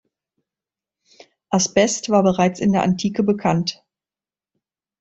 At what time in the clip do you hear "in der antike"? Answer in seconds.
2.59-3.21